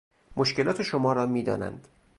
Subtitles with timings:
[0.37, 1.87] مشکلات شما را میدانند